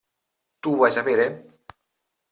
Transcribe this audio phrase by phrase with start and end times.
[0.63, 1.27] Tu vuoi sapere?